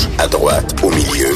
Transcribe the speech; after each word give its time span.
gauche, 0.00 0.08
à 0.18 0.26
droite, 0.28 0.74
au 0.82 0.90
milieu. 0.90 1.34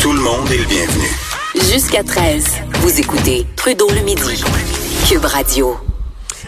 Tout 0.00 0.12
le 0.12 0.20
monde 0.20 0.50
est 0.50 0.58
le 0.58 0.64
bienvenu. 0.66 1.08
Jusqu'à 1.54 2.02
13, 2.02 2.62
vous 2.74 3.00
écoutez 3.00 3.46
Trudeau 3.56 3.88
le 3.90 4.00
midi. 4.04 4.42
Cube 5.08 5.24
Radio. 5.24 5.76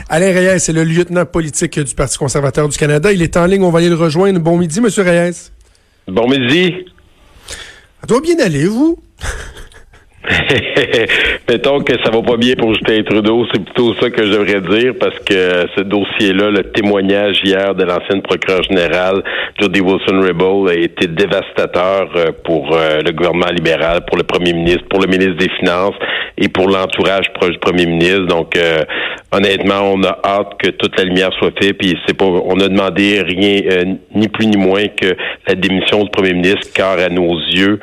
Alain 0.08 0.32
Reyes 0.32 0.58
c'est 0.58 0.72
le 0.72 0.84
lieutenant 0.84 1.24
politique 1.24 1.78
du 1.78 1.94
Parti 1.94 2.18
conservateur 2.18 2.68
du 2.68 2.76
Canada. 2.76 3.12
Il 3.12 3.22
est 3.22 3.36
en 3.36 3.46
ligne, 3.46 3.62
on 3.62 3.70
va 3.70 3.78
aller 3.78 3.88
le 3.88 3.94
rejoindre. 3.94 4.40
Bon 4.40 4.56
midi, 4.56 4.80
Monsieur 4.80 5.02
Reyes. 5.02 5.50
Bon 6.08 6.28
midi. 6.28 6.86
Ça 8.00 8.06
doit 8.06 8.20
bien 8.20 8.38
aller, 8.38 8.66
vous? 8.66 8.98
Mettons 11.50 11.80
que 11.80 11.94
ça 12.04 12.12
va 12.12 12.22
pas 12.22 12.36
bien 12.36 12.54
pour 12.54 12.72
Justin 12.72 13.02
Trudeau, 13.02 13.44
c'est 13.52 13.64
plutôt 13.64 13.92
ça 13.94 14.08
que 14.08 14.24
je 14.24 14.30
devrais 14.30 14.60
dire 14.60 14.92
parce 15.00 15.18
que 15.18 15.66
ce 15.76 15.80
dossier-là, 15.82 16.48
le 16.52 16.62
témoignage 16.70 17.40
hier 17.42 17.74
de 17.74 17.82
l'ancienne 17.82 18.22
procureure 18.22 18.62
générale 18.62 19.24
Jody 19.60 19.80
Wilson-Raybould 19.80 20.70
a 20.70 20.74
été 20.74 21.08
dévastateur 21.08 22.08
euh, 22.14 22.30
pour 22.44 22.72
euh, 22.72 23.02
le 23.04 23.10
gouvernement 23.10 23.50
libéral, 23.50 24.04
pour 24.06 24.16
le 24.16 24.22
premier 24.22 24.52
ministre, 24.52 24.84
pour 24.88 25.00
le 25.00 25.08
ministre 25.08 25.38
des 25.38 25.50
Finances 25.58 25.96
et 26.38 26.48
pour 26.48 26.68
l'entourage 26.68 27.26
proche 27.34 27.50
du 27.50 27.58
premier 27.58 27.86
ministre. 27.86 28.26
Donc, 28.26 28.56
euh, 28.56 28.84
honnêtement, 29.32 29.92
on 29.92 30.04
a 30.04 30.20
hâte 30.24 30.52
que 30.56 30.70
toute 30.70 30.96
la 30.96 31.04
lumière 31.04 31.32
soit 31.40 31.50
faite. 31.60 31.76
Puis 31.78 31.98
c'est 32.06 32.16
pas, 32.16 32.26
on 32.26 32.60
a 32.60 32.68
demandé 32.68 33.22
rien, 33.22 33.96
ni 34.14 34.28
plus 34.28 34.46
ni 34.46 34.56
moins 34.56 34.86
que 34.86 35.16
la 35.48 35.56
démission 35.56 36.04
du 36.04 36.10
premier 36.10 36.34
ministre, 36.34 36.68
car 36.72 36.96
à 37.00 37.08
nos 37.08 37.34
yeux, 37.34 37.80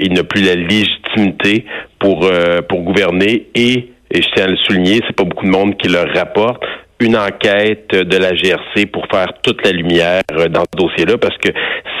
il 0.00 0.12
n'a 0.12 0.22
plus 0.22 0.42
la 0.42 0.54
légitimité 0.54 1.64
pour 1.98 2.24
euh, 2.24 2.60
pour 2.68 2.80
gouverner 2.82 3.48
et 3.54 3.90
et 4.10 4.22
je 4.22 4.28
tiens 4.34 4.44
à 4.44 4.48
le 4.48 4.56
souligner, 4.56 5.00
c'est 5.06 5.14
pas 5.14 5.24
beaucoup 5.24 5.44
de 5.44 5.50
monde 5.50 5.76
qui 5.76 5.88
le 5.88 6.00
rapporte 6.18 6.62
une 7.00 7.16
enquête 7.16 7.90
de 7.90 8.16
la 8.16 8.34
GRC 8.34 8.86
pour 8.86 9.06
faire 9.10 9.28
toute 9.42 9.64
la 9.64 9.72
lumière 9.72 10.22
euh, 10.32 10.48
dans 10.48 10.62
ce 10.62 10.76
dossier-là 10.76 11.18
parce 11.18 11.36
que 11.38 11.50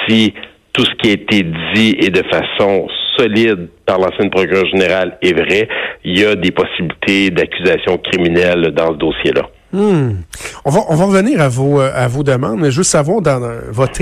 si 0.06 0.34
tout 0.72 0.84
ce 0.84 0.94
qui 0.94 1.10
a 1.10 1.12
été 1.12 1.42
dit 1.74 1.96
est 2.00 2.10
de 2.10 2.22
façon 2.30 2.88
solide 3.16 3.68
par 3.84 3.98
l'ancienne 3.98 4.30
procureure 4.30 4.66
générale 4.66 5.18
est 5.22 5.32
vrai, 5.32 5.68
il 6.04 6.18
y 6.18 6.24
a 6.24 6.34
des 6.34 6.50
possibilités 6.50 7.30
d'accusation 7.30 7.98
criminelle 7.98 8.72
dans 8.72 8.92
ce 8.92 8.98
dossier-là. 8.98 9.48
Hmm. 9.72 10.20
On, 10.64 10.70
va, 10.70 10.80
on 10.88 10.96
va 10.96 11.04
revenir 11.04 11.42
à 11.42 11.48
vos, 11.48 11.80
euh, 11.80 11.92
à 11.94 12.08
vos 12.08 12.22
demandes, 12.22 12.58
mais 12.60 12.70
juste 12.70 12.90
savoir 12.90 13.20
dans 13.20 13.40
votre 13.70 14.00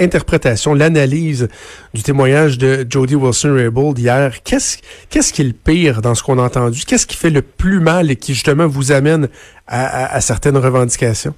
interprétation, 0.00 0.72
l'analyse 0.72 1.48
du 1.92 2.02
témoignage 2.02 2.56
de 2.56 2.86
Jody 2.88 3.14
Wilson-Raybould 3.14 3.98
hier, 3.98 4.42
qu'est-ce 4.42 4.78
qu'est-ce 5.10 5.32
qui 5.34 5.42
est 5.42 5.46
le 5.46 5.52
pire 5.52 6.00
dans 6.00 6.14
ce 6.14 6.22
qu'on 6.22 6.38
a 6.38 6.42
entendu? 6.42 6.82
Qu'est-ce 6.86 7.06
qui 7.06 7.16
fait 7.16 7.30
le 7.30 7.42
plus 7.42 7.80
mal 7.80 8.10
et 8.10 8.16
qui 8.16 8.32
justement 8.32 8.66
vous 8.66 8.90
amène 8.90 9.28
à 9.66 10.20
certaines 10.22 10.56
revendications? 10.56 11.34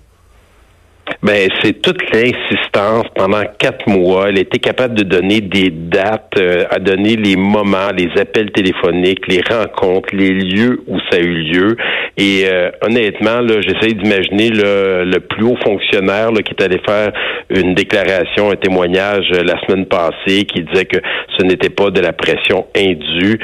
Ben, 1.22 1.48
c'est 1.62 1.80
toute 1.80 2.02
l'insistance 2.12 3.06
pendant 3.14 3.42
quatre 3.58 3.88
mois. 3.88 4.28
Elle 4.28 4.38
était 4.38 4.58
capable 4.58 4.94
de 4.94 5.02
donner 5.02 5.40
des 5.40 5.70
dates, 5.70 6.34
euh, 6.38 6.64
à 6.70 6.78
donner 6.78 7.16
les 7.16 7.36
moments, 7.36 7.90
les 7.96 8.08
appels 8.20 8.50
téléphoniques, 8.52 9.26
les 9.26 9.40
rencontres, 9.40 10.14
les 10.14 10.32
lieux 10.32 10.82
où 10.86 10.98
ça 11.10 11.18
a 11.18 11.20
eu 11.20 11.34
lieu. 11.34 11.76
Et 12.16 12.42
euh, 12.44 12.70
honnêtement, 12.82 13.40
là, 13.40 13.60
j'essaie 13.60 13.94
d'imaginer 13.94 14.50
le, 14.50 15.04
le, 15.04 15.20
plus 15.20 15.44
haut 15.44 15.56
fonctionnaire 15.64 16.30
là, 16.30 16.42
qui 16.42 16.52
est 16.52 16.62
allé 16.62 16.80
faire 16.86 17.12
une 17.50 17.74
déclaration, 17.74 18.50
un 18.50 18.56
témoignage 18.56 19.26
euh, 19.32 19.42
la 19.42 19.60
semaine 19.66 19.86
passée 19.86 20.44
qui 20.44 20.62
disait 20.62 20.84
que 20.84 20.98
ce 21.38 21.44
n'était 21.44 21.70
pas 21.70 21.90
de 21.90 22.00
la 22.00 22.12
pression 22.12 22.66
indue. 22.76 23.38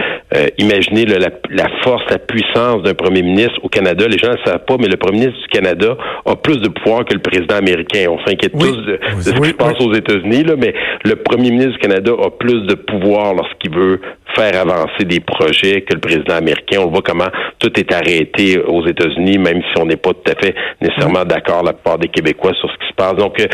imaginez 0.58 1.05
la, 1.06 1.31
la, 1.50 1.69
force, 1.83 2.03
la 2.11 2.19
puissance 2.19 2.83
d'un 2.83 2.94
premier 2.94 3.22
ministre 3.22 3.58
au 3.62 3.69
Canada. 3.69 4.06
Les 4.06 4.19
gens 4.19 4.28
ne 4.28 4.36
le 4.36 4.44
savent 4.44 4.64
pas, 4.66 4.77
mais 4.78 4.88
le 4.88 4.97
premier 4.97 5.20
ministre 5.20 5.41
du 5.41 5.48
Canada 5.48 5.97
a 6.25 6.36
plus 6.36 6.58
de 6.58 6.69
pouvoir 6.69 7.05
que 7.05 7.14
le 7.14 7.20
président 7.20 7.50
américain. 7.56 8.06
On 8.09 8.19
s'inquiète 8.25 8.53
tous 8.53 8.77
de, 8.77 8.98
ce 9.20 9.31
qui 9.31 9.48
se 9.48 9.55
passe 9.55 9.81
aux 9.81 9.93
États-Unis, 9.95 10.45
là, 10.45 10.55
mais 10.56 10.75
le 11.05 11.17
premier 11.17 11.51
ministre 11.51 11.73
du 11.73 11.79
Canada 11.79 12.12
a 12.23 12.31
plus 12.31 12.62
de 12.67 12.75
pouvoir 12.75 13.34
lorsqu'il 13.34 13.75
veut 13.75 14.01
faire 14.34 14.61
avancer 14.61 15.05
des 15.05 15.20
projets 15.20 15.83
que 15.83 15.95
le 15.95 16.01
président 16.01 16.34
américain. 16.34 16.81
On 16.81 16.91
voit 16.91 17.03
comment 17.03 17.28
tout 17.59 17.72
est 17.78 17.93
arrêté 17.93 18.59
aux 18.59 18.87
États-Unis, 18.87 19.39
même 19.39 19.62
si 19.62 19.81
on 19.81 19.87
n'est 19.87 19.97
pas 19.97 20.10
tout 20.10 20.31
à 20.31 20.34
fait 20.41 20.55
nécessairement 20.81 21.25
d'accord 21.25 21.62
la 21.62 21.72
plupart 21.72 21.99
des 21.99 22.09
Québécois 22.09 22.53
sur 22.60 22.71
ce 22.71 22.77
qui 22.78 22.89
se 22.89 22.94
passe. 22.94 23.16
Donc, 23.16 23.41
euh, 23.41 23.47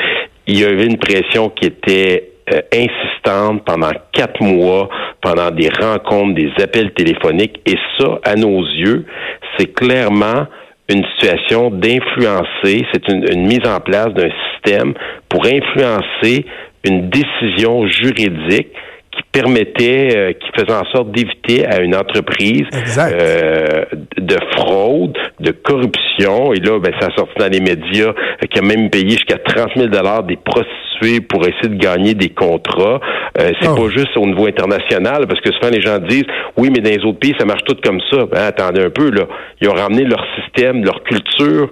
il 0.47 0.61
y 0.61 0.65
avait 0.65 0.87
une 0.87 0.99
pression 0.99 1.51
qui 1.51 1.67
était 1.67 2.31
euh, 2.53 2.61
insistante 2.73 3.65
pendant 3.65 3.91
quatre 4.13 4.41
mois, 4.41 4.89
pendant 5.21 5.51
des 5.51 5.69
rencontres, 5.69 6.35
des 6.35 6.53
appels 6.63 6.93
téléphoniques, 6.93 7.61
et 7.67 7.75
ça, 7.99 8.21
à 8.25 8.37
nos 8.37 8.61
yeux, 8.61 9.05
c'est 9.59 9.73
clairement 9.75 10.47
une 10.89 11.05
situation 11.15 11.71
d'influencer, 11.71 12.87
c'est 12.93 13.09
une, 13.09 13.47
mise 13.47 13.67
en 13.67 13.81
place 13.81 14.13
d'un 14.15 14.31
système 14.53 14.95
pour 15.29 15.45
influencer 15.47 16.47
une 16.85 17.11
décision 17.11 17.87
juridique 17.87 18.69
permettait, 19.33 20.17
euh, 20.17 20.33
qui 20.33 20.49
faisait 20.59 20.73
en 20.73 20.85
sorte 20.87 21.11
d'éviter 21.13 21.67
à 21.67 21.81
une 21.81 21.95
entreprise 21.95 22.67
euh, 22.99 23.85
de 24.17 24.37
fraude, 24.57 25.17
de 25.41 25.51
corruption. 25.53 26.53
Et 26.53 26.61
là, 26.61 26.79
ben, 26.79 26.93
ça 27.01 27.09
a 27.09 27.17
sorti 27.17 27.35
dans 27.39 27.51
les 27.51 27.61
médias 27.61 28.09
euh, 28.09 28.47
qui 28.51 28.59
a 28.59 28.63
même 28.63 28.91
payé 28.91 29.11
jusqu'à 29.11 29.39
30 29.39 29.71
000 29.77 29.89
des 29.89 30.37
prostituées 30.37 31.21
pour 31.21 31.47
essayer 31.47 31.69
de 31.69 31.77
gagner 31.77 32.15
des 32.15 32.31
contrats. 32.31 33.01
Euh, 33.39 33.51
c'est 33.61 33.69
oh. 33.69 33.75
pas 33.75 33.89
juste 33.91 34.17
au 34.17 34.27
niveau 34.27 34.47
international, 34.47 35.27
parce 35.27 35.41
que 35.41 35.53
souvent 35.53 35.71
les 35.71 35.83
gens 35.83 35.99
disent, 35.99 36.27
oui, 36.57 36.71
mais 36.75 36.81
dans 36.81 36.91
les 36.91 37.05
autres 37.05 37.19
pays, 37.19 37.35
ça 37.39 37.45
marche 37.45 37.65
tout 37.65 37.77
comme 37.85 38.01
ça. 38.11 38.25
Ben, 38.27 38.45
attendez 38.45 38.83
un 38.83 38.91
peu, 38.91 39.11
là. 39.11 39.25
Ils 39.61 39.69
ont 39.69 39.75
ramené 39.75 40.05
leur 40.05 40.25
système, 40.37 40.85
leur 40.85 41.03
culture 41.03 41.71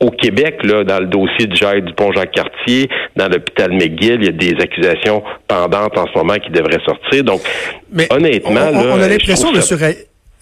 au 0.00 0.10
Québec, 0.10 0.60
là, 0.62 0.84
dans 0.84 1.00
le 1.00 1.06
dossier 1.06 1.46
du 1.46 1.54
du 1.54 1.94
pont 1.94 2.12
Jacques-Cartier, 2.12 2.88
dans 3.16 3.28
l'hôpital 3.28 3.72
McGill, 3.72 4.18
il 4.20 4.24
y 4.24 4.28
a 4.28 4.32
des 4.32 4.62
accusations 4.62 5.22
pendantes 5.48 5.96
en 5.96 6.06
ce 6.06 6.18
moment 6.18 6.34
qui 6.34 6.50
devraient 6.50 6.82
sortir. 6.84 7.24
Donc, 7.24 7.40
Mais 7.90 8.06
honnêtement, 8.12 8.60
on, 8.72 9.00
a 9.00 9.08
l'impression, 9.08 9.52
M. 9.54 9.60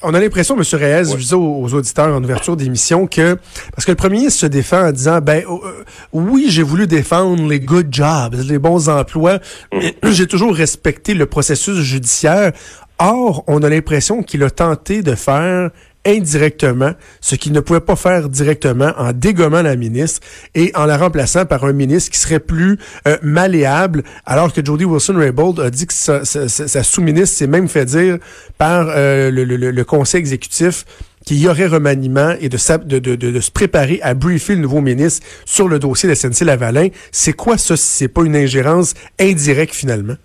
On 0.05 0.15
a 0.15 0.21
l'impression, 0.21 0.57
M. 0.57 0.65
Reyes, 0.73 1.13
je 1.13 1.17
disais 1.17 1.37
aux, 1.37 1.73
auditeurs 1.73 2.15
en 2.15 2.23
ouverture 2.23 2.57
d'émission 2.57 3.07
que, 3.07 3.37
parce 3.73 3.85
que 3.85 3.93
le 3.93 3.97
premier 3.97 4.19
ministre 4.19 4.41
se 4.41 4.47
défend 4.47 4.89
en 4.89 4.93
disant, 4.93 5.21
ben, 5.21 5.45
oh, 5.49 5.63
euh, 5.65 5.85
oui, 6.13 6.47
j'ai 6.49 6.65
voulu 6.65 6.89
défendre 6.89 7.49
les 7.49 7.61
good 7.61 7.87
jobs, 7.93 8.35
les 8.49 8.59
bons 8.59 8.89
emplois, 8.89 9.39
mais 9.73 9.95
j'ai 10.11 10.27
toujours 10.27 10.55
respecté 10.55 11.15
le 11.15 11.27
processus 11.27 11.79
judiciaire. 11.79 12.51
Or, 12.99 13.45
on 13.47 13.63
a 13.63 13.69
l'impression 13.69 14.23
qu'il 14.23 14.43
a 14.43 14.51
tenté 14.51 15.03
de 15.03 15.15
faire 15.15 15.71
indirectement 16.05 16.93
ce 17.21 17.37
qu'il 17.37 17.53
ne 17.53 17.61
pouvait 17.61 17.81
pas 17.81 17.97
faire 17.97 18.29
directement 18.29 18.93
en 18.97 19.13
dégommant 19.13 19.63
la 19.63 19.77
ministre 19.77 20.21
et 20.55 20.73
en 20.75 20.87
la 20.87 20.97
remplaçant 20.97 21.47
par 21.47 21.65
un 21.65 21.73
ministre 21.73 22.11
qui 22.11 22.19
serait 22.19 22.41
plus 22.41 22.79
euh, 23.07 23.17
malléable, 23.23 24.03
alors 24.27 24.53
que 24.53 24.65
Jody 24.65 24.85
Wilson-Raybould 24.85 25.61
a 25.61 25.71
dit 25.71 25.87
que 25.87 25.93
sa, 25.93 26.83
sous-ministre 26.83 27.37
s'est 27.37 27.47
même 27.47 27.69
fait 27.69 27.85
dire 27.85 28.19
par 28.59 28.87
euh, 28.89 29.31
le, 29.31 29.85
conseil 29.85 30.21
exécutif 30.21 30.85
qu'il 31.25 31.39
y 31.39 31.49
aurait 31.49 31.67
remaniement 31.67 32.35
et 32.41 32.49
de, 32.49 32.99
de, 32.99 33.15
de, 33.15 33.41
se 33.41 33.51
préparer 33.51 34.01
à 34.03 34.15
briefer 34.15 34.55
le 34.55 34.61
nouveau 34.61 34.81
ministre 34.81 35.27
sur 35.45 35.69
le 35.69 35.79
dossier 35.79 36.09
de 36.09 36.15
SNC-Lavalin. 36.15 36.89
C'est 37.13 37.33
quoi 37.33 37.59
ça 37.59 37.77
si 37.77 37.85
c'est 37.85 38.09
pas 38.09 38.23
une 38.23 38.37
ingérence 38.37 38.95
indirecte 39.21 39.75
finalement? 39.75 40.17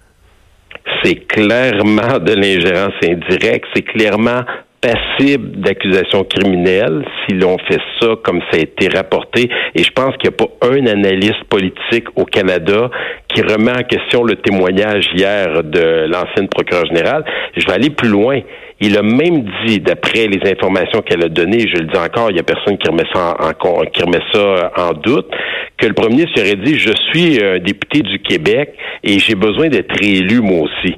C'est 1.03 1.27
clairement 1.27 2.17
de 2.19 2.33
l'ingérence 2.33 2.93
indirecte. 3.03 3.65
C'est 3.75 3.83
clairement 3.83 4.43
passible 4.81 5.59
d'accusations 5.59 6.23
criminelles 6.23 7.05
si 7.25 7.35
l'on 7.35 7.57
fait 7.57 7.79
ça 7.99 8.09
comme 8.23 8.41
ça 8.51 8.57
a 8.57 8.61
été 8.61 8.87
rapporté. 8.95 9.49
Et 9.75 9.83
je 9.83 9.91
pense 9.91 10.15
qu'il 10.17 10.29
n'y 10.29 10.35
a 10.35 10.45
pas 10.45 10.67
un 10.67 10.85
analyste 10.85 11.43
politique 11.49 12.07
au 12.15 12.25
Canada 12.25 12.89
qui 13.27 13.41
remet 13.41 13.71
en 13.71 13.83
question 13.83 14.23
le 14.23 14.35
témoignage 14.35 15.05
hier 15.13 15.63
de 15.63 16.05
l'ancienne 16.07 16.47
procureure 16.47 16.85
générale. 16.85 17.25
Je 17.55 17.65
vais 17.65 17.73
aller 17.73 17.89
plus 17.89 18.09
loin. 18.09 18.39
Il 18.79 18.95
a 18.95 19.01
même 19.01 19.45
dit, 19.65 19.79
d'après 19.79 20.27
les 20.27 20.47
informations 20.51 21.01
qu'elle 21.01 21.23
a 21.23 21.29
données, 21.29 21.65
je 21.67 21.81
le 21.81 21.87
dis 21.87 21.97
encore, 21.97 22.29
il 22.29 22.35
n'y 22.35 22.39
a 22.39 22.43
personne 22.43 22.77
qui 22.77 22.87
remet 22.87 23.07
ça 23.11 23.35
en, 23.39 23.85
qui 23.85 24.03
remet 24.03 24.21
ça 24.31 24.71
en 24.77 24.93
doute, 24.93 25.31
que 25.77 25.87
le 25.87 25.93
premier 25.93 26.17
ministre 26.17 26.39
aurait 26.39 26.63
dit, 26.63 26.77
je 26.77 26.91
suis 27.11 27.43
un 27.43 27.57
député 27.57 28.01
du 28.01 28.19
Québec 28.19 28.73
et 29.03 29.17
j'ai 29.17 29.33
besoin 29.33 29.69
d'être 29.69 29.91
réélu 29.99 30.41
moi 30.41 30.61
aussi 30.61 30.97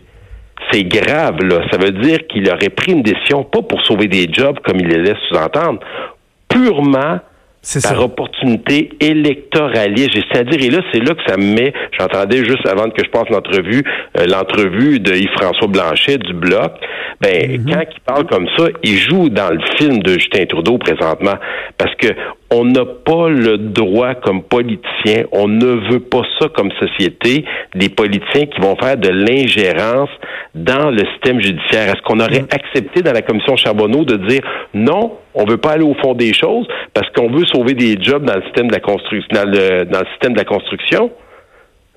c'est 0.71 0.83
grave, 0.83 1.42
là. 1.42 1.62
Ça 1.71 1.77
veut 1.77 1.92
dire 1.92 2.19
qu'il 2.27 2.50
aurait 2.50 2.69
pris 2.69 2.92
une 2.92 3.04
décision, 3.04 3.44
pas 3.44 3.62
pour 3.62 3.81
sauver 3.86 4.07
des 4.07 4.27
jobs, 4.31 4.57
comme 4.66 4.80
il 4.80 4.88
les 4.88 5.01
laisse 5.01 5.18
sous-entendre, 5.30 5.80
purement 6.48 7.19
par 7.83 8.01
opportunité 8.01 8.89
électoraliste. 9.01 10.12
C'est-à-dire, 10.31 10.63
et 10.63 10.69
là, 10.69 10.81
c'est 10.94 11.00
là 11.00 11.13
que 11.13 11.21
ça 11.27 11.38
me 11.38 11.56
met, 11.56 11.74
j'entendais 12.00 12.38
juste 12.38 12.66
avant 12.68 12.89
que 12.89 13.04
je 13.04 13.10
passe 13.10 13.30
l'entrevue, 13.30 13.83
euh, 14.18 14.25
l'entrevue 14.27 15.00
de 15.00 15.13
Yves-François 15.13 15.68
Blanchet 15.68 16.18
du 16.19 16.33
Bloc, 16.33 16.74
ben, 17.22 17.30
mm-hmm. 17.30 17.74
quand 17.74 17.83
il 17.92 18.00
parle 18.06 18.25
comme 18.27 18.48
ça, 18.57 18.68
il 18.83 18.98
joue 18.98 19.30
dans 19.30 19.50
le 19.50 19.60
film 19.77 20.00
de 20.00 20.13
Justin 20.13 20.45
Trudeau 20.45 20.77
présentement. 20.77 21.36
Parce 21.77 21.94
que 21.95 22.07
on 22.51 22.66
n'a 22.66 22.86
pas 22.86 23.30
le 23.30 23.57
droit 23.57 24.16
comme 24.16 24.42
politicien, 24.42 25.25
on 25.31 25.48
ne 25.48 25.92
veut 25.92 26.00
pas 26.00 26.24
ça 26.40 26.48
comme 26.50 26.72
société, 26.80 27.46
des 27.75 27.90
politiciens 27.90 28.48
qui 28.48 28.60
vont 28.60 28.75
faire 28.75 28.98
de 28.98 29.10
l'ingérence 29.10 30.10
dans 30.56 30.90
le 30.90 31.04
système 31.13 31.40
judiciaire. 31.40 31.90
Est-ce 31.90 32.01
qu'on 32.01 32.19
aurait 32.19 32.42
mm. 32.42 32.48
accepté 32.51 33.01
dans 33.01 33.13
la 33.13 33.22
commission 33.22 33.56
Charbonneau 33.56 34.04
de 34.04 34.16
dire 34.28 34.42
non, 34.74 35.18
on 35.36 35.46
veut 35.46 35.57
pas 35.57 35.72
aller 35.72 35.84
au 35.84 35.94
fond 35.96 36.16
des 36.16 36.34
choses 36.34 36.68
parce 36.94 37.10
qu'on 37.12 37.30
veut 37.30 37.46
sauver 37.46 37.75
des 37.75 38.01
jobs 38.01 38.24
dans 38.24 38.36
le 38.36 38.44
système 38.44 38.68
de 38.68 38.74
la 38.74 38.80
construction, 38.80 39.28
dans 39.31 39.48
le, 39.48 39.86
dans 39.86 40.00
le 40.00 40.07
système 40.07 40.34
de 40.34 40.40
la 40.40 40.46
construction? 40.46 41.12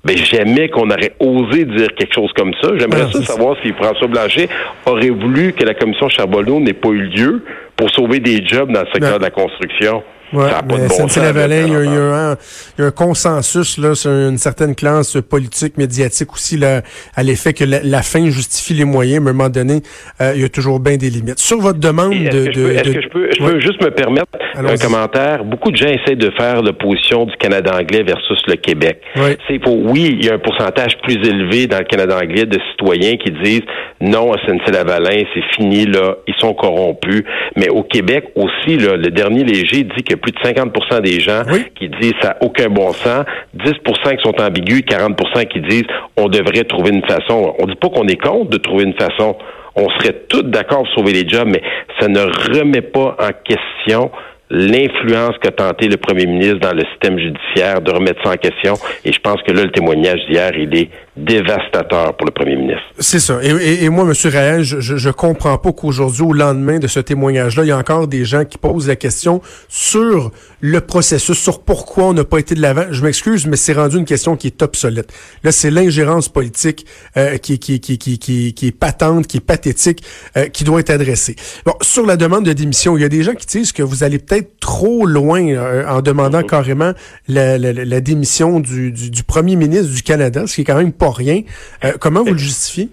Ben, 0.05 0.17
jamais 0.17 0.67
qu'on 0.67 0.89
aurait 0.89 1.13
osé 1.21 1.63
dire 1.63 1.87
quelque 1.95 2.13
chose 2.13 2.31
comme 2.35 2.53
ça. 2.61 2.71
J'aimerais 2.77 3.09
ça 3.09 3.23
savoir 3.23 3.55
si 3.63 3.71
François 3.71 4.07
Blanchet 4.07 4.49
aurait 4.85 5.09
voulu 5.09 5.53
que 5.53 5.63
la 5.63 5.73
commission 5.73 6.09
Charbonneau 6.09 6.59
n'ait 6.59 6.73
pas 6.73 6.89
eu 6.89 7.03
lieu 7.03 7.45
pour 7.77 7.89
sauver 7.89 8.19
des 8.19 8.45
jobs 8.45 8.69
dans 8.69 8.81
le 8.81 8.87
secteur 8.93 9.17
de 9.17 9.23
la 9.23 9.31
construction. 9.31 10.03
Ouais, 10.33 10.49
mais 10.67 10.89
Saint-Lavalin, 10.89 11.67
il, 11.67 11.73
y 11.73 12.81
a 12.81 12.85
un 12.85 12.91
consensus 12.91 13.77
là, 13.77 13.95
sur 13.95 14.11
une 14.11 14.37
certaine 14.37 14.75
classe 14.75 15.17
politique, 15.21 15.77
médiatique 15.77 16.33
aussi, 16.33 16.57
là, 16.57 16.81
à 17.15 17.23
l'effet 17.23 17.53
que 17.53 17.63
la, 17.63 18.01
fin 18.01 18.25
justifie 18.29 18.73
les 18.73 18.85
moyens, 18.85 19.21
mais 19.21 19.29
à 19.29 19.33
un 19.33 19.33
moment 19.35 19.49
donné, 19.49 19.81
euh, 20.21 20.33
il 20.35 20.41
y 20.41 20.45
a 20.45 20.49
toujours 20.49 20.79
bien 20.79 20.97
des 20.97 21.09
limites. 21.09 21.39
Sur 21.39 21.59
votre 21.59 21.79
demande 21.79 22.13
de... 22.13 22.71
Est-ce 22.71 22.91
que, 22.91 23.01
je 23.01 23.09
peux, 23.09 23.29
je 23.31 23.43
peux 23.43 23.59
juste 23.59 23.81
me 23.81 23.91
permettre 23.91 24.27
un 24.55 24.77
commentaire? 24.77 25.43
Beaucoup 25.45 25.71
de 25.71 25.77
gens 25.77 25.87
essaient 25.87 26.15
de 26.15 26.31
faire 26.37 26.61
l'opposition 26.61 27.25
du 27.25 27.35
Canada 27.37 27.71
anglais 27.75 28.03
versus 28.03 28.41
le 28.47 28.55
Québec. 28.55 29.01
C'est 29.47 29.59
pour, 29.59 29.77
oui, 29.85 30.17
il 30.19 30.25
y 30.25 30.29
a 30.29 30.33
un 30.33 30.39
pourcentage 30.39 30.97
plus 31.03 31.15
élevé 31.15 31.67
dans 31.67 31.79
le 31.79 31.85
Canada 31.85 32.17
anglais 32.17 32.45
de 32.45 32.59
citoyens 32.71 33.17
qui 33.17 33.31
disent 33.43 33.61
non 34.01 34.33
à 34.33 34.37
SNC-Lavalin, 34.37 35.23
c'est 35.33 35.43
fini, 35.55 35.85
là, 35.85 36.17
ils 36.27 36.35
sont 36.39 36.53
corrompus. 36.53 37.23
Mais 37.55 37.69
au 37.69 37.83
Québec 37.83 38.25
aussi, 38.35 38.77
là, 38.77 38.97
le 38.97 39.09
dernier 39.09 39.43
léger 39.43 39.83
dit 39.83 40.03
que 40.03 40.15
plus 40.23 40.31
de 40.31 40.39
50 40.41 41.01
des 41.01 41.19
gens 41.19 41.43
qui 41.75 41.89
disent 41.89 42.13
ça 42.21 42.29
n'a 42.29 42.37
aucun 42.41 42.69
bon 42.69 42.91
sens, 42.93 43.25
10 43.53 43.73
qui 43.83 44.23
sont 44.23 44.41
ambigus, 44.41 44.81
40% 44.81 45.47
qui 45.47 45.61
disent 45.61 45.87
on 46.17 46.27
devrait 46.27 46.63
trouver 46.63 46.91
une 46.91 47.05
façon. 47.05 47.53
On 47.59 47.65
dit 47.65 47.75
pas 47.75 47.89
qu'on 47.89 48.07
est 48.07 48.21
contre 48.21 48.49
de 48.49 48.57
trouver 48.57 48.85
une 48.85 48.93
façon. 48.93 49.35
On 49.75 49.89
serait 49.99 50.23
tous 50.29 50.43
d'accord 50.43 50.83
pour 50.83 50.93
sauver 50.93 51.13
les 51.13 51.27
jobs, 51.27 51.47
mais 51.47 51.61
ça 51.99 52.07
ne 52.07 52.21
remet 52.21 52.81
pas 52.81 53.17
en 53.19 53.29
question 53.43 54.11
l'influence 54.49 55.35
qu'a 55.41 55.51
tenté 55.51 55.87
le 55.87 55.97
premier 55.97 56.27
ministre 56.27 56.59
dans 56.59 56.73
le 56.73 56.83
système 56.91 57.17
judiciaire 57.17 57.81
de 57.81 57.91
remettre 57.91 58.21
ça 58.23 58.31
en 58.31 58.35
question. 58.35 58.75
Et 59.03 59.11
je 59.11 59.19
pense 59.19 59.41
que 59.41 59.51
là, 59.51 59.63
le 59.63 59.71
témoignage 59.71 60.19
d'hier, 60.29 60.51
il 60.55 60.77
est 60.77 60.89
dévastateur 61.15 62.17
pour 62.17 62.25
le 62.25 62.31
premier 62.31 62.55
ministre. 62.55 62.83
C'est 62.99 63.19
ça. 63.19 63.39
Et, 63.43 63.87
moi, 63.89 64.03
M. 64.03 64.13
Raël, 64.31 64.63
je, 64.63 64.79
je, 64.79 65.09
comprends 65.09 65.57
pas 65.57 65.71
qu'aujourd'hui, 65.71 66.23
au 66.23 66.33
lendemain 66.33 66.79
de 66.79 66.87
ce 66.87 66.99
témoignage-là, 66.99 67.63
il 67.63 67.67
y 67.67 67.71
a 67.71 67.77
encore 67.77 68.07
des 68.07 68.25
gens 68.25 68.45
qui 68.45 68.57
posent 68.57 68.87
la 68.87 68.95
question 68.95 69.41
sur 69.69 70.31
le 70.59 70.81
processus, 70.81 71.37
sur 71.37 71.61
pourquoi 71.61 72.05
on 72.05 72.13
n'a 72.13 72.23
pas 72.23 72.39
été 72.39 72.55
de 72.55 72.61
l'avant. 72.61 72.85
Je 72.89 73.03
m'excuse, 73.03 73.45
mais 73.45 73.57
c'est 73.57 73.73
rendu 73.73 73.97
une 73.97 74.05
question 74.05 74.35
qui 74.35 74.47
est 74.47 74.61
obsolète. 74.61 75.11
Là, 75.43 75.51
c'est 75.51 75.69
l'ingérence 75.69 76.29
politique 76.29 76.85
euh, 77.17 77.37
qui, 77.37 77.59
qui, 77.59 77.79
qui, 77.79 77.97
qui, 77.97 78.17
qui, 78.53 78.67
est 78.67 78.71
patente, 78.71 79.27
qui 79.27 79.37
est 79.37 79.45
pathétique, 79.45 80.03
euh, 80.37 80.47
qui 80.47 80.63
doit 80.63 80.79
être 80.79 80.89
adressée. 80.89 81.35
Bon, 81.65 81.73
sur 81.81 82.05
la 82.05 82.17
demande 82.17 82.45
de 82.45 82.53
démission, 82.53 82.97
il 82.97 83.01
y 83.01 83.05
a 83.05 83.09
des 83.09 83.23
gens 83.23 83.35
qui 83.35 83.45
disent 83.45 83.71
que 83.71 83.83
vous 83.83 84.03
allez 84.03 84.19
peut-être 84.19 84.59
trop 84.59 85.05
loin 85.05 85.45
euh, 85.47 85.85
en 85.87 86.01
demandant 86.01 86.39
mm-hmm. 86.39 86.49
carrément 86.49 86.93
la, 87.27 87.57
la, 87.57 87.73
la 87.73 88.01
démission 88.01 88.59
du, 88.59 88.91
du, 88.91 89.11
du, 89.11 89.23
premier 89.23 89.55
ministre 89.55 89.93
du 89.93 90.01
Canada, 90.01 90.47
ce 90.47 90.55
qui 90.55 90.61
est 90.61 90.65
quand 90.65 90.77
même 90.77 90.93
pas 91.03 91.11
rien. 91.11 91.41
Euh, 91.83 91.93
comment 91.99 92.23
vous 92.23 92.33
le 92.33 92.37
justifiez? 92.37 92.89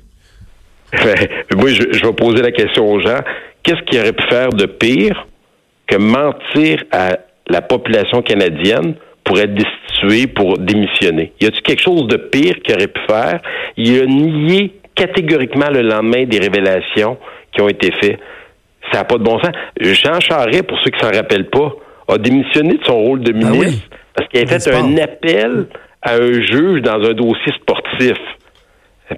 moi, 1.57 1.69
je, 1.69 1.93
je, 1.93 2.05
vais 2.05 2.13
poser 2.13 2.43
la 2.43 2.51
question 2.51 2.91
aux 2.91 3.01
gens. 3.01 3.21
Qu'est-ce 3.63 3.83
qu'il 3.83 4.01
aurait 4.01 4.13
pu 4.13 4.25
faire 4.29 4.49
de 4.49 4.67
pire 4.67 5.29
que 5.87 5.97
mentir 5.97 6.83
à 6.91 7.19
la 7.49 7.63
population 7.63 8.23
canadienne 8.23 8.95
pour 9.23 9.39
être 9.39 9.55
destitué, 9.55 10.27
pour 10.27 10.59
démissionner? 10.59 11.33
Y 11.41 11.47
a-t-il 11.47 11.63
quelque 11.63 11.83
chose 11.83 12.09
de 12.09 12.17
pire 12.17 12.57
qu'il 12.65 12.75
aurait 12.75 12.89
pu 12.89 13.01
faire? 13.09 13.41
Il 13.77 14.01
a 14.01 14.07
nié 14.07 14.75
catégoriquement 14.97 15.71
le 15.71 15.83
lendemain 15.83 16.25
des 16.25 16.39
révélations 16.39 17.17
qui 17.53 17.63
ont 17.63 17.69
été 17.69 17.93
faites. 18.01 18.19
Ça 18.91 18.99
n'a 18.99 19.05
pas 19.05 19.19
de 19.19 19.23
bon 19.23 19.39
sens. 19.39 19.53
Jean 19.81 20.19
Charest, 20.19 20.65
pour 20.65 20.79
ceux 20.81 20.91
qui 20.91 20.99
s'en 20.99 21.13
rappellent 21.13 21.51
pas, 21.51 21.73
a 22.09 22.19
démissionné 22.19 22.75
de 22.75 22.85
son 22.85 22.99
rôle 22.99 23.21
de 23.21 23.31
ben 23.31 23.51
ministre 23.51 23.89
parce 24.15 24.29
qu'il 24.29 24.41
a 24.43 24.59
fait 24.59 24.75
un 24.75 24.99
appel 24.99 25.67
à 26.03 26.15
un 26.15 26.33
juge 26.33 26.83
dans 26.83 27.03
un 27.03 27.13
dossier 27.13 27.53
sportif. 27.61 28.17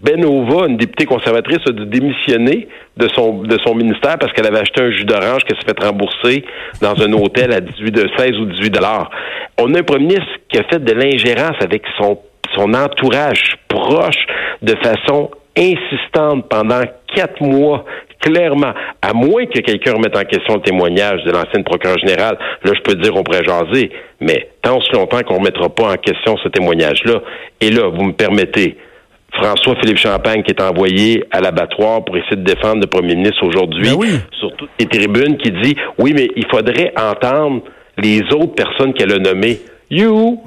Benova, 0.02 0.66
une 0.68 0.78
députée 0.78 1.04
conservatrice, 1.04 1.58
a 1.66 1.72
dû 1.72 1.84
démissionner 1.84 2.68
de 2.96 3.08
son 3.08 3.74
ministère 3.74 4.18
parce 4.18 4.32
qu'elle 4.32 4.46
avait 4.46 4.60
acheté 4.60 4.80
un 4.80 4.90
jus 4.90 5.04
d'orange 5.04 5.44
qui 5.44 5.54
s'est 5.54 5.66
fait 5.66 5.84
rembourser 5.84 6.44
dans 6.80 6.98
un 7.02 7.12
hôtel 7.12 7.52
à 7.52 7.60
18 7.60 7.90
de 7.90 8.08
16 8.16 8.38
ou 8.38 8.46
18 8.46 8.70
dollars. 8.70 9.10
On 9.58 9.74
a 9.74 9.80
un 9.80 9.82
premier 9.82 10.06
ministre 10.06 10.32
qui 10.48 10.58
a 10.58 10.64
fait 10.64 10.82
de 10.82 10.92
l'ingérence 10.92 11.56
avec 11.60 11.82
son 11.98 12.74
entourage 12.74 13.56
proche 13.68 14.26
de 14.62 14.74
façon 14.76 15.30
insistante 15.56 16.48
pendant 16.48 16.82
quatre 17.14 17.42
mois, 17.42 17.84
clairement, 18.20 18.72
à 19.02 19.12
moins 19.12 19.46
que 19.46 19.60
quelqu'un 19.60 19.94
remette 19.94 20.16
en 20.16 20.24
question 20.24 20.54
le 20.54 20.62
témoignage 20.62 21.22
de 21.24 21.30
l'ancienne 21.32 21.64
procureure 21.64 21.98
générale, 21.98 22.38
là, 22.64 22.72
je 22.74 22.80
peux 22.80 22.94
dire, 22.94 23.14
on 23.16 23.22
pourrait 23.22 23.44
jaser, 23.44 23.90
mais 24.20 24.48
tant 24.62 24.78
aussi 24.78 24.92
longtemps 24.92 25.20
qu'on 25.22 25.34
ne 25.34 25.38
remettra 25.40 25.68
pas 25.68 25.92
en 25.92 25.96
question 25.96 26.36
ce 26.42 26.48
témoignage-là, 26.48 27.20
et 27.60 27.70
là, 27.70 27.88
vous 27.88 28.04
me 28.04 28.12
permettez, 28.12 28.76
François-Philippe 29.34 29.96
Champagne 29.96 30.42
qui 30.42 30.50
est 30.50 30.60
envoyé 30.60 31.24
à 31.30 31.40
l'abattoir 31.40 32.04
pour 32.04 32.16
essayer 32.16 32.36
de 32.36 32.44
défendre 32.44 32.80
le 32.82 32.86
premier 32.86 33.14
ministre 33.14 33.44
aujourd'hui, 33.44 33.88
ben 33.88 34.20
sur 34.38 34.54
toutes 34.56 34.70
les 34.78 34.86
tribunes, 34.86 35.36
qui 35.38 35.50
dit, 35.50 35.74
oui, 35.98 36.12
mais 36.14 36.28
il 36.36 36.46
faudrait 36.50 36.92
entendre 36.96 37.62
les 37.98 38.20
autres 38.32 38.54
personnes 38.54 38.92
qu'elle 38.94 39.12
a 39.12 39.18
nommées. 39.18 39.58
You, 39.90 40.40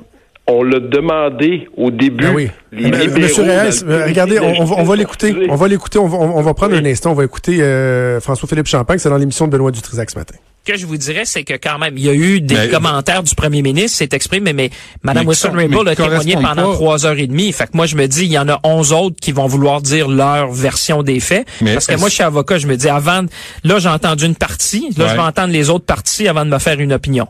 on 0.47 0.63
l'a 0.63 0.79
demandé 0.79 1.67
au 1.75 1.91
début. 1.91 2.23
Ben 2.23 2.35
oui. 2.35 2.49
Monsieur 2.71 3.43
Reyes, 3.43 3.83
euh, 3.87 4.05
regardez, 4.05 4.39
on, 4.39 4.83
va, 4.83 4.95
l'écouter. 4.95 5.35
On 5.49 5.55
va 5.55 5.67
l'écouter. 5.67 5.97
On 5.97 6.41
va, 6.41 6.53
prendre 6.53 6.75
un 6.75 6.85
instant. 6.85 7.11
On 7.11 7.15
va 7.15 7.23
écouter 7.23 7.61
euh, 7.61 8.19
François-Philippe 8.19 8.67
Champagne. 8.67 8.99
C'est 8.99 9.09
dans 9.09 9.17
l'émission 9.17 9.47
de 9.47 9.51
Benoît 9.51 9.71
Dutrisac 9.71 10.11
ce 10.11 10.17
matin. 10.17 10.35
Ce 10.67 10.71
que 10.73 10.79
je 10.79 10.85
vous 10.87 10.97
dirais, 10.97 11.25
c'est 11.25 11.43
que 11.43 11.53
quand 11.53 11.77
même, 11.77 11.95
il 11.95 12.03
y 12.03 12.09
a 12.09 12.13
eu 12.13 12.41
des 12.41 12.69
commentaires 12.69 13.21
du 13.21 13.35
premier 13.35 13.61
ministre, 13.61 13.99
s'est 13.99 14.09
exprimé, 14.13 14.51
mais, 14.51 14.71
Mme 15.03 15.27
Wilson-Raybould 15.27 15.87
a 15.87 15.95
témoigné 15.95 16.35
pendant 16.35 16.73
trois 16.73 17.05
heures 17.05 17.19
et 17.19 17.27
demie. 17.27 17.51
Fait 17.51 17.65
que 17.65 17.75
moi, 17.75 17.85
je 17.85 17.95
me 17.95 18.07
dis, 18.07 18.25
il 18.25 18.31
y 18.31 18.39
en 18.39 18.49
a 18.49 18.59
onze 18.63 18.91
autres 18.91 19.15
qui 19.21 19.31
vont 19.31 19.45
vouloir 19.45 19.81
dire 19.81 20.09
leur 20.09 20.51
version 20.51 21.03
des 21.03 21.19
faits. 21.19 21.47
parce 21.63 21.85
que 21.85 21.95
moi, 21.97 22.09
je 22.09 22.15
suis 22.15 22.23
avocat, 22.23 22.57
je 22.57 22.67
me 22.67 22.77
dis, 22.77 22.89
avant, 22.89 23.25
là, 23.63 23.79
j'ai 23.79 23.89
entendu 23.89 24.25
une 24.25 24.35
partie. 24.35 24.89
Là, 24.97 25.07
je 25.07 25.13
vais 25.13 25.19
entendre 25.19 25.53
les 25.53 25.69
autres 25.69 25.85
parties 25.85 26.27
avant 26.27 26.45
de 26.45 26.49
me 26.49 26.59
faire 26.59 26.79
une 26.79 26.93
opinion. 26.93 27.27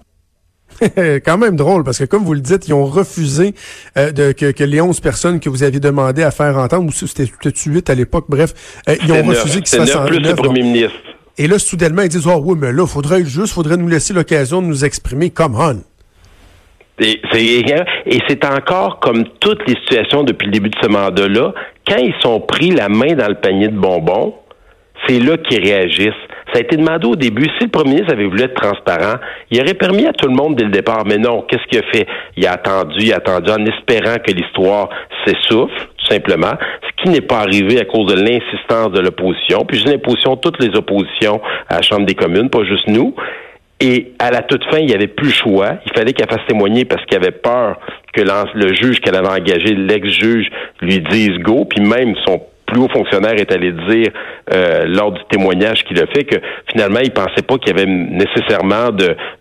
quand 1.25 1.37
même 1.37 1.55
drôle, 1.55 1.83
parce 1.83 1.99
que 1.99 2.05
comme 2.05 2.23
vous 2.23 2.33
le 2.33 2.41
dites, 2.41 2.67
ils 2.67 2.73
ont 2.73 2.85
refusé 2.85 3.53
euh, 3.97 4.11
de, 4.11 4.31
que, 4.31 4.63
les 4.63 4.81
11 4.81 4.99
personnes 4.99 5.39
que 5.39 5.49
vous 5.49 5.63
aviez 5.63 5.79
demandé 5.79 6.23
à 6.23 6.31
faire 6.31 6.57
entendre, 6.57 6.85
ou 6.87 6.91
c'était 6.91 7.25
peut-être 7.25 7.61
8 7.63 7.89
à 7.89 7.95
l'époque, 7.95 8.25
bref, 8.27 8.53
euh, 8.89 8.95
ils 9.03 9.11
ont 9.11 9.23
refusé 9.23 9.59
qu'ils 9.59 9.67
se 9.67 9.77
fassent 9.77 9.95
en 9.95 10.05
plus 10.05 10.19
le 10.19 10.35
premier 10.35 10.63
ministre. 10.63 10.97
Et 11.37 11.47
là, 11.47 11.59
soudainement, 11.59 12.01
ils 12.01 12.09
disent, 12.09 12.27
oh 12.27 12.41
oui, 12.43 12.57
mais 12.59 12.71
là, 12.71 12.87
faudrait 12.87 13.25
juste, 13.25 13.53
faudrait 13.53 13.77
nous 13.77 13.89
laisser 13.89 14.13
l'occasion 14.13 14.61
de 14.61 14.67
nous 14.67 14.85
exprimer. 14.85 15.31
Come 15.31 15.55
on. 15.55 15.81
Et 16.97 17.19
c'est 18.29 18.45
encore 18.45 18.99
comme 19.01 19.25
toutes 19.41 19.67
les 19.67 19.75
situations 19.75 20.23
depuis 20.23 20.45
le 20.45 20.51
début 20.51 20.69
de 20.69 20.77
ce 20.81 20.87
mandat-là, 20.87 21.53
quand 21.85 21.97
ils 21.97 22.15
sont 22.21 22.39
pris 22.39 22.71
la 22.71 22.87
main 22.87 23.13
dans 23.15 23.27
le 23.27 23.35
panier 23.35 23.67
de 23.67 23.77
bonbons, 23.77 24.33
c'est 25.07 25.19
là 25.19 25.37
qu'ils 25.37 25.63
réagissent. 25.63 26.13
Ça 26.53 26.59
a 26.59 26.61
été 26.61 26.77
demandé 26.77 27.07
au 27.07 27.15
début. 27.15 27.47
Si 27.57 27.65
le 27.65 27.69
premier 27.69 27.91
ministre 27.91 28.13
avait 28.13 28.25
voulu 28.25 28.43
être 28.43 28.53
transparent, 28.53 29.15
il 29.51 29.59
aurait 29.61 29.73
permis 29.73 30.05
à 30.05 30.13
tout 30.13 30.27
le 30.27 30.35
monde 30.35 30.55
dès 30.55 30.63
le 30.63 30.71
départ. 30.71 31.03
Mais 31.05 31.17
non, 31.17 31.41
qu'est-ce 31.41 31.65
qu'il 31.67 31.79
a 31.79 31.91
fait? 31.91 32.07
Il 32.37 32.45
a 32.47 32.53
attendu, 32.53 32.97
il 32.99 33.13
a 33.13 33.17
attendu 33.17 33.51
en 33.51 33.65
espérant 33.65 34.17
que 34.25 34.31
l'histoire 34.31 34.89
s'essouffle, 35.25 35.87
tout 35.97 36.05
simplement, 36.09 36.53
ce 36.81 37.03
qui 37.03 37.09
n'est 37.09 37.21
pas 37.21 37.39
arrivé 37.39 37.79
à 37.79 37.85
cause 37.85 38.13
de 38.13 38.21
l'insistance 38.21 38.91
de 38.91 39.01
l'opposition. 39.01 39.65
Puis 39.65 39.79
j'ai 39.79 39.91
l'imposition 39.91 40.37
toutes 40.37 40.63
les 40.63 40.77
oppositions 40.77 41.41
à 41.67 41.77
la 41.77 41.81
Chambre 41.81 42.05
des 42.05 42.15
communes, 42.15 42.49
pas 42.49 42.63
juste 42.63 42.87
nous. 42.87 43.15
Et 43.81 44.13
à 44.19 44.31
la 44.31 44.41
toute 44.41 44.63
fin, 44.71 44.77
il 44.77 44.85
n'y 44.85 44.93
avait 44.93 45.07
plus 45.07 45.31
choix. 45.31 45.73
Il 45.85 45.91
fallait 45.93 46.13
qu'elle 46.13 46.29
fasse 46.29 46.45
témoigner 46.47 46.85
parce 46.85 47.03
qu'il 47.05 47.17
avait 47.17 47.31
peur 47.31 47.77
que 48.13 48.21
le 48.21 48.73
juge 48.73 49.01
qu'elle 49.01 49.15
avait 49.15 49.27
engagé, 49.27 49.75
l'ex-juge, 49.75 50.49
lui 50.81 50.99
dise 50.99 51.37
go. 51.39 51.65
Puis 51.65 51.81
même 51.85 52.15
son 52.25 52.41
plus 52.65 52.81
haut 52.81 52.89
fonctionnaire 52.89 53.35
est 53.35 53.51
allé 53.51 53.71
dire 53.71 54.09
euh, 54.53 54.85
lors 54.87 55.11
du 55.11 55.21
témoignage 55.29 55.83
qu'il 55.83 55.99
a 55.99 56.07
fait 56.07 56.23
que 56.23 56.37
finalement 56.71 56.99
il 57.03 57.11
pensait 57.11 57.41
pas 57.41 57.57
qu'il 57.57 57.75
y 57.75 57.79
avait 57.79 57.89
nécessairement 57.89 58.89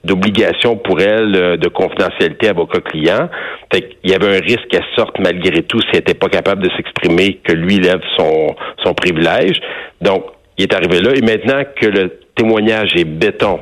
d'obligation 0.04 0.76
pour 0.76 1.00
elle 1.00 1.35
euh, 1.35 1.57
de 1.57 1.69
confidentialité 1.69 2.49
avocat-client. 2.49 3.28
Fait 3.73 3.83
qu'il 3.83 4.11
y 4.11 4.14
avait 4.14 4.37
un 4.37 4.40
risque 4.40 4.66
qu'elle 4.71 4.85
sorte 4.97 5.19
malgré 5.19 5.62
tout 5.62 5.81
si 5.81 5.88
elle 5.93 5.99
n'était 5.99 6.14
pas 6.14 6.28
capable 6.28 6.62
de 6.62 6.71
s'exprimer, 6.76 7.40
que 7.45 7.52
lui 7.52 7.78
lève 7.78 8.00
son 8.16 8.54
son 8.83 8.95
privilège. 8.95 9.61
Donc 10.00 10.25
il 10.59 10.64
est 10.64 10.75
arrivé 10.75 11.00
là 11.00 11.12
et 11.14 11.23
maintenant 11.23 11.62
que 11.81 11.87
le 11.87 12.21
témoignage 12.35 12.95
est 12.97 13.04
béton, 13.04 13.61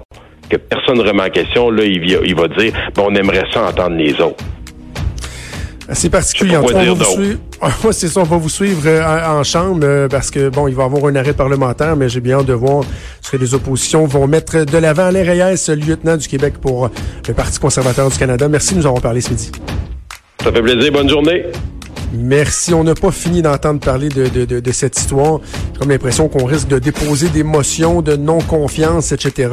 que 0.51 0.57
personne 0.57 0.99
ne 0.99 1.03
remet 1.03 1.23
en 1.23 1.31
question, 1.31 1.71
là 1.71 1.85
il, 1.85 2.05
il 2.05 2.35
va 2.35 2.49
dire 2.49 2.73
bon 2.95 3.09
on 3.11 3.15
aimerait 3.15 3.45
ça 3.51 3.65
entendre 3.69 3.97
les 3.97 4.21
autres. 4.21 4.45
C'est 5.93 6.11
particulier. 6.11 6.57
On 6.57 6.67
va 6.67 6.85
vous 6.95 7.05
suivre. 7.05 7.39
c'est 7.93 8.09
ça, 8.09 8.21
on 8.21 8.25
va 8.25 8.37
vous 8.37 8.49
suivre 8.49 8.83
euh, 8.87 9.39
en 9.39 9.43
chambre 9.43 9.81
euh, 9.83 10.09
parce 10.09 10.31
que 10.31 10.49
bon, 10.49 10.69
il 10.69 10.75
va 10.75 10.85
y 10.85 10.87
avoir 10.87 11.07
un 11.07 11.17
arrêt 11.17 11.33
parlementaire, 11.33 11.97
mais 11.97 12.09
j'ai 12.09 12.21
bien 12.21 12.39
hâte 12.39 12.47
de 12.47 12.53
voir 12.53 12.85
ce 13.21 13.31
que 13.31 13.37
les 13.37 13.55
oppositions 13.55 14.07
vont 14.07 14.27
mettre 14.27 14.65
de 14.65 14.79
l'avant. 14.79 15.05
Alain 15.05 15.23
Reyes, 15.23 15.77
lieutenant 15.77 16.17
du 16.17 16.29
Québec 16.29 16.55
pour 16.61 16.91
le 17.27 17.35
Parti 17.35 17.59
conservateur 17.59 18.09
du 18.11 18.19
Canada. 18.19 18.49
Merci 18.49 18.75
de 18.75 18.81
nous 18.81 18.87
avoir 18.87 19.03
parlé 19.03 19.21
ce 19.21 19.31
midi. 19.31 19.51
Ça 20.43 20.53
fait 20.53 20.63
plaisir. 20.63 20.93
Bonne 20.93 21.09
journée. 21.09 21.47
Merci. 22.13 22.75
On 22.75 22.85
n'a 22.85 22.95
pas 22.95 23.11
fini 23.11 23.43
d'entendre 23.43 23.81
parler 23.81 24.09
de, 24.09 24.27
de, 24.27 24.61
de, 24.61 24.73
cette 24.73 24.99
histoire. 24.99 25.41
J'ai 25.73 25.79
comme 25.79 25.91
l'impression 25.91 26.29
qu'on 26.29 26.45
risque 26.45 26.69
de 26.69 26.79
déposer 26.79 27.29
des 27.29 27.43
motions 27.43 28.03
de 28.03 28.17
non-confiance, 28.17 29.13
etc. 29.13 29.51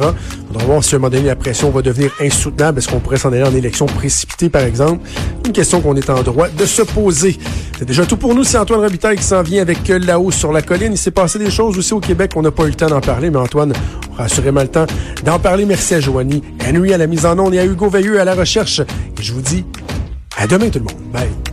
On 0.52 0.58
va 0.58 0.64
voir 0.64 0.84
si 0.84 0.94
à 0.94 0.98
un 0.98 1.00
moment 1.00 1.10
donné 1.10 1.26
la 1.26 1.36
pression 1.36 1.70
va 1.70 1.80
devenir 1.80 2.10
insoutenable. 2.20 2.78
Est-ce 2.78 2.88
qu'on 2.88 2.98
pourrait 2.98 3.18
s'en 3.18 3.32
aller 3.32 3.44
en 3.44 3.54
élection 3.54 3.86
précipitée, 3.86 4.48
par 4.48 4.62
exemple? 4.62 5.00
Une 5.46 5.52
question 5.52 5.80
qu'on 5.80 5.94
est 5.94 6.10
en 6.10 6.22
droit 6.22 6.48
de 6.48 6.64
se 6.64 6.82
poser. 6.82 7.38
C'est 7.78 7.84
déjà 7.84 8.04
tout 8.04 8.16
pour 8.16 8.34
nous. 8.34 8.42
C'est 8.42 8.58
Antoine 8.58 8.80
Robitaille 8.80 9.16
qui 9.16 9.22
s'en 9.22 9.42
vient 9.42 9.62
avec 9.62 9.86
là-haut 9.88 10.30
sur 10.30 10.52
la 10.52 10.62
colline. 10.62 10.92
Il 10.92 10.98
s'est 10.98 11.12
passé 11.12 11.38
des 11.38 11.50
choses 11.50 11.78
aussi 11.78 11.94
au 11.94 12.00
Québec. 12.00 12.32
On 12.34 12.42
n'a 12.42 12.50
pas 12.50 12.64
eu 12.64 12.68
le 12.68 12.74
temps 12.74 12.88
d'en 12.88 13.00
parler, 13.00 13.30
mais 13.30 13.38
Antoine 13.38 13.72
aura 14.12 14.24
assurément 14.24 14.62
le 14.62 14.68
temps 14.68 14.86
d'en 15.24 15.38
parler. 15.38 15.64
Merci 15.66 15.94
à 15.94 16.00
Joanie, 16.00 16.42
Henry 16.66 16.92
à 16.92 16.98
la 16.98 17.06
mise 17.06 17.26
en 17.26 17.38
onde 17.38 17.54
et 17.54 17.60
à 17.60 17.64
Hugo 17.64 17.88
Veilleux 17.88 18.20
à 18.20 18.24
la 18.24 18.34
recherche. 18.34 18.80
Et 18.80 19.22
je 19.22 19.32
vous 19.32 19.42
dis 19.42 19.64
à 20.36 20.46
demain 20.46 20.68
tout 20.68 20.80
le 20.80 20.84
monde. 20.84 21.12
Bye. 21.12 21.49